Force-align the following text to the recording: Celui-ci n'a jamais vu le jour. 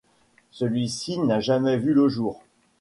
Celui-ci 0.49 1.19
n'a 1.19 1.39
jamais 1.41 1.77
vu 1.77 1.93
le 1.93 2.09
jour. 2.09 2.41